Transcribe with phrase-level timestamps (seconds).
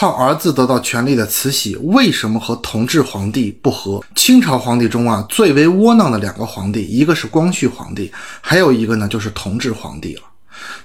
[0.00, 4.00] 靠儿子得到权力的慈禧，为什么和同治皇帝不和？
[4.14, 8.08] 清朝皇帝中啊，最为窝囊的两个皇帝，一个是光绪皇帝，
[8.40, 10.22] 还有一个呢就是同治皇帝了。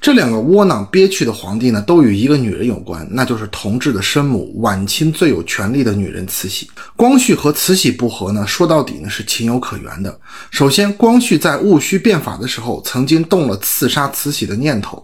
[0.02, 6.68] 这两个窝囊憋屈的皇帝呢，都与一个女人有关，那就是同治的生母，晚清最有权力的女人慈禧。
[6.96, 10.20] 光绪和慈禧不和呢，说到底呢是情有可原的。
[10.50, 14.98] 首先，光绪在戊戌变法的时候，曾经动了刺杀慈禧的念头；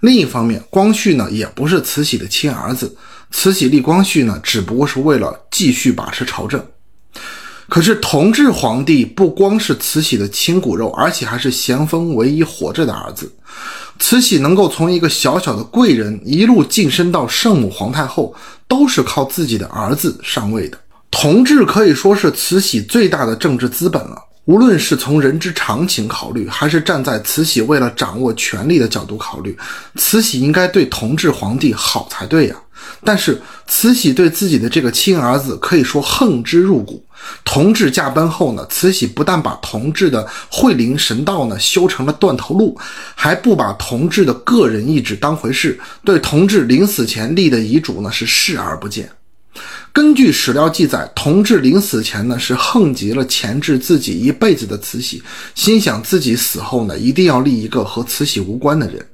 [0.00, 2.94] 另一方面，光绪呢也不是慈禧的亲儿子，
[3.36, 6.64] 慈禧立光绪呢，只不过是为了继续把持朝政。
[7.68, 13.30] 可是同治皇帝不光是慈禧的亲骨肉，而且还是咸丰唯一活着的儿子。
[13.98, 18.32] 慈禧能够从一个小小的贵人一路晋升到圣母皇太后，
[18.68, 20.78] 都是靠自己的儿子上位的。
[21.10, 24.16] 同治可以说是慈禧最大的政治资本了。
[24.46, 29.56] 无论是从人之常情考虑，还是站在慈禧为了掌握权力的角度考虑，
[29.96, 32.56] 慈禧应该对同治皇帝好才对呀。
[33.02, 37.02] 但是慈禧对自己的这个亲儿子可以说恨之入骨。
[37.42, 42.78] 同治驾崩后呢，慈禧不但把同治的惠灵神道呢修成了断头路，
[43.14, 49.08] 还不把同治的个人意志当回事，对同治临死前立的遗嘱呢是视而不见。
[49.92, 55.22] 根据史料记载，同治临死前呢是恨极了前置自己一辈子的慈禧，
[55.54, 59.04] 心想自己死后呢一定要立一个和慈禧无关的人。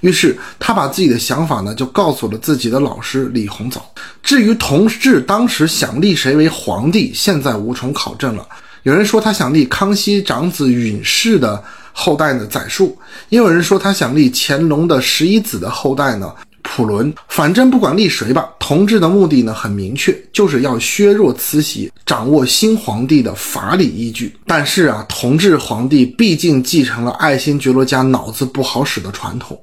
[0.00, 3.84] 于是他把自己的想法呢就告诉了自己的老师李鸿藻。
[4.22, 8.46] 至于同治当时想立谁为皇帝，现在无从考证了。
[8.84, 12.92] 有人说他想立康熙长子允氏的后代呢载戍，
[13.28, 16.32] 也有人说他想立乾隆的十一子的后代呢。
[16.66, 24.36] 普伦，反正不管立谁吧，同治的目的呢很明确，就是要削弱慈禧掌握新皇帝的法理依据。
[24.46, 29.58] 但是啊，同治皇帝毕竟继承了爱新觉罗家脑子不好使的传统，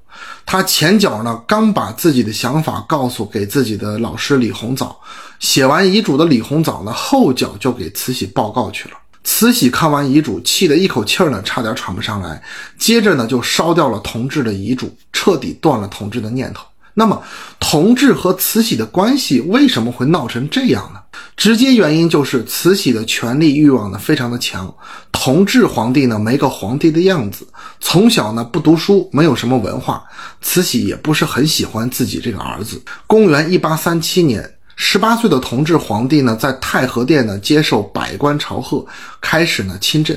[0.45, 4.99] 他前脚呢刚把自己的想法告诉给自己的老师李鸿藻，
[5.39, 8.95] 写完遗嘱的李鸿藻呢后脚就给慈禧报告去了。
[9.25, 12.41] 慈禧看完遗嘱，气得一口气儿呢差点喘不上来，
[12.77, 16.65] 接着呢就烧掉了同治的遗嘱，彻底断了同治的念头。
[16.95, 17.21] 那么，
[17.59, 20.99] 同治和慈禧的关系为什么会闹成这样呢？
[21.35, 24.71] 直接原因就是慈禧的权力欲望呢非常的强，
[25.11, 27.47] 同治皇帝呢没个皇帝的样子，
[27.79, 30.03] 从小呢不读书，没有什么文化，
[30.41, 32.79] 慈禧也不是很喜欢自己这个儿子。
[33.07, 38.85] 公元一八三七年，十八岁的同治皇帝呢在太和殿呢接受百官朝贺，
[39.19, 40.15] 开始呢亲政，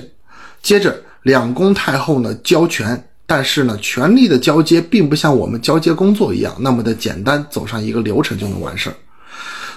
[0.62, 3.02] 接着两宫太后呢交权。
[3.26, 8.94] 但是呢，权力的交接并不像我们交接工作一样那么的简单，走上一个流程就能完事儿。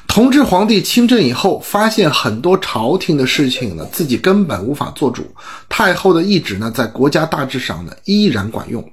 [0.07, 5.23] 同治皇帝亲政以后，发现很多朝廷的事情呢，自己根本无法做主。
[5.67, 8.83] 太后的懿旨呢，在国家大致上呢，依然管用。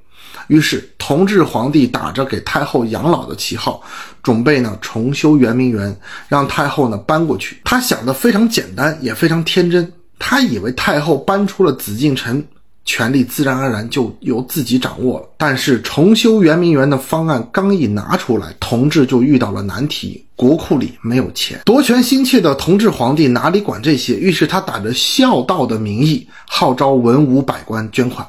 [0.48, 3.82] 于是，同治皇帝打着给太后养老的旗号，
[4.22, 5.94] 准备呢重修圆明园，
[6.28, 7.58] 让太后呢搬过去。
[7.64, 9.90] 他想的非常简单，也非常天真。
[10.18, 12.42] 他以为太后搬出了紫禁城。
[12.86, 15.26] 权力自然而然就由自己掌握了。
[15.36, 21.60] 但是重修圆明园的方案刚一拿出来，同治就遇到了难题：国库里没有钱。
[21.66, 24.14] 夺权心切的同治皇帝哪里管这些？
[24.14, 28.26] 于是他打着孝道的名义，号召文武百官捐款。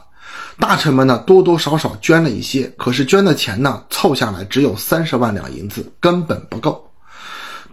[0.60, 6.87] 大臣们呢，多多少少捐了一些，可是捐的钱呢，凑下来只有三十万两银子，根本不够。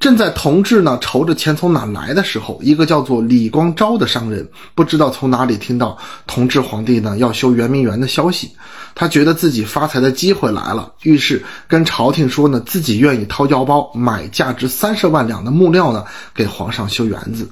[0.05, 8.51] 正在同治呢愁着钱从哪来的时候，一个叫做李光昭的商人不知道从哪里听到同治皇帝呢要修圆明园的消息，
[8.95, 16.05] 他觉得自己发财的机会来了，于是跟朝廷说呢自己愿意掏腰包买价值三十万两的木料呢
[16.35, 17.49] 给皇上修园子。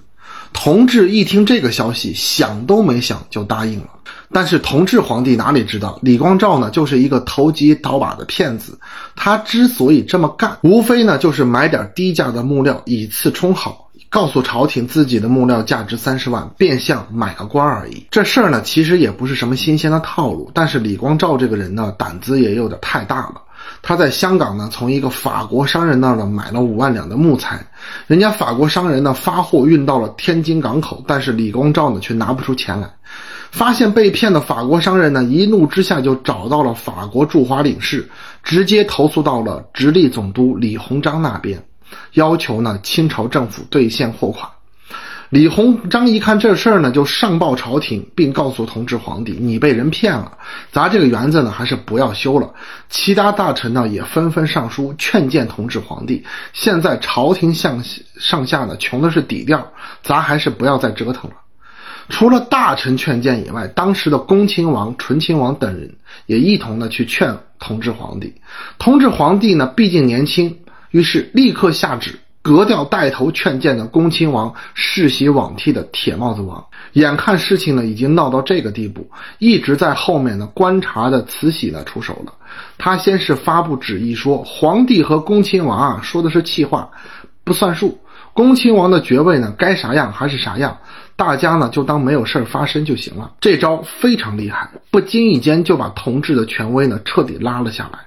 [0.53, 3.87] 同治一听这个消息，想都没想就答应了。
[4.35, 8.79] 但是同治皇帝哪里知道，李光照呢就是一个投机倒把的骗子。
[9.15, 18.07] 他之所以这么干，无非呢就是买点低价的木料以次充好，告诉朝廷自己的木料价值三十万，变相买个官而已。
[18.11, 20.51] 这事儿呢其实也不是什么新鲜的套路。
[20.55, 23.43] 但是李光照这个人呢胆子也有点太大了。
[23.83, 27.65] 他在香港呢从一个法国商人那儿呢买了五万两的木材，
[28.07, 32.89] 人家法国商人呢发货运到了天津港口，但是李光照呢却拿不出钱来。
[33.51, 38.09] 发现被骗的法国商人呢，一怒之下就找到了法国驻华领事，
[38.43, 41.63] 直接投诉到了直隶总督李鸿章那边，
[42.15, 44.49] 要求呢清朝政府兑现货款。
[45.33, 50.37] 李鸿章一看这事儿呢，就上报朝廷，并告诉同治皇帝：“你被人骗了，
[50.71, 52.51] 咱这个园子呢还是不要修了。”
[52.91, 57.83] 其他大臣呢也纷纷上书劝谏同治皇帝：“现在朝廷向
[58.19, 59.67] 上下呢穷的是底调，
[60.03, 61.37] 咱还是不要再折腾了。”
[62.11, 65.91] 除了大臣劝谏以外，当时的恭亲王、醇亲王等人
[66.27, 68.35] 也一同呢去劝同治皇帝。
[68.79, 70.59] 同治皇帝呢，毕竟年轻，
[70.91, 72.19] 于是立刻下旨。
[72.43, 76.63] 格调带头劝谏的恭亲王世袭罔替的铁帽子王，
[76.95, 79.09] 眼看事情呢已经闹到这个地步，
[79.39, 82.33] 一直在后面呢观察的慈禧呢出手了。
[82.77, 86.91] 他先是发布旨意说，皇帝和恭亲王啊说的是气话，
[87.45, 87.97] 不算数。
[88.35, 90.79] 恭亲王的爵位呢该啥样还是啥样，
[91.17, 93.31] 大家呢就当没有事儿发生就行了。
[93.41, 97.99] 这招非常厉害，不经意间就把同治的权威呢彻底拉了下来。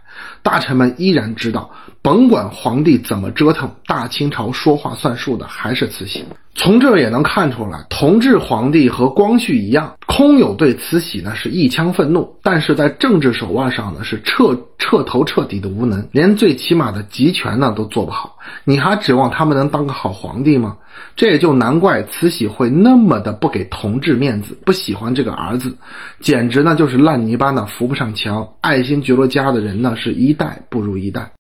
[0.41, 1.69] 大臣们依然知道，
[2.01, 6.25] 甭管皇帝怎么折腾，大清朝说话算数的还是慈禧。
[6.55, 18.37] 从这也能看出来，同治皇帝和光绪一样，空有对慈禧呢是一腔愤怒，但是在政治手腕上呢是彻彻头彻底的无能，连最起码的集权呢都做不好。
[18.63, 20.77] 你还指望他们能当个好皇帝吗？
[21.17, 25.75] 这也就难怪慈禧会那么的不给同治面子，不喜欢这个儿子，
[26.21, 28.47] 简直呢就是烂泥巴呢扶不上墙。
[28.61, 31.29] 爱新觉罗家的人呢是一代不如一代。